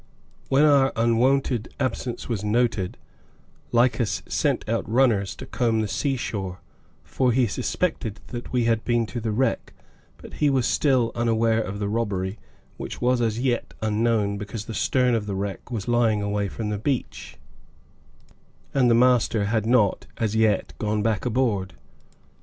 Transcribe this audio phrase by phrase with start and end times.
[0.49, 2.97] When our unwonted absence was noted,
[3.71, 6.57] Lycas sent out runners to comb the sea shore,
[7.03, 9.73] for he suspected that we had been to the wreck,
[10.17, 12.39] but he was still unaware of the robbery,
[12.77, 16.79] which was yet unknown because the stern of the wreck was lying away from the
[16.79, 17.37] beach,
[18.73, 21.75] and the master had not, as yet, gone back aboard.